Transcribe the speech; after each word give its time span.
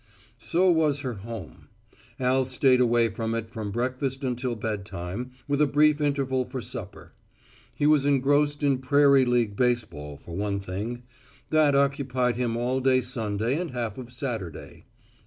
So 0.39 0.71
was 0.71 1.01
her 1.01 1.13
home. 1.13 1.67
Al 2.19 2.43
stayed 2.45 2.81
away 2.81 3.07
from 3.09 3.35
it 3.35 3.51
from 3.51 3.69
breakfast 3.69 4.25
unto 4.25 4.55
bedtime, 4.55 5.29
with 5.47 5.61
a 5.61 5.67
brief 5.67 6.01
interval 6.01 6.43
for 6.45 6.59
supper. 6.59 7.13
He 7.75 7.85
was 7.85 8.03
engrossed 8.03 8.63
in 8.63 8.79
prairie 8.79 9.25
league 9.25 9.55
baseball 9.55 10.17
for 10.17 10.35
one 10.35 10.59
thing. 10.59 11.03
That 11.51 11.75
occupied 11.75 12.35
him 12.35 12.57
all 12.57 12.79
day 12.79 13.01
Sunday 13.01 13.59
and 13.59 13.69
half 13.69 13.99
of 13.99 14.11
Saturday. 14.11 14.85